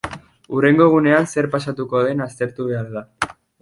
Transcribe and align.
Hurrengo 0.55 0.87
egunean 0.91 1.29
zer 1.35 1.51
pasako 1.59 2.03
den 2.09 2.29
aztertu 2.29 2.71
behar 2.75 2.95
da. 2.99 3.09